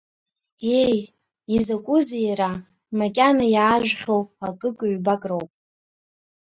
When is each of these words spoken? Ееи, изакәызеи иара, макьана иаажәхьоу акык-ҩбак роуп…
Ееи, 0.79 0.99
изакәызеи 1.55 2.25
иара, 2.29 2.51
макьана 2.97 3.45
иаажәхьоу 3.55 4.21
акык-ҩбак 4.47 5.23
роуп… 5.29 5.51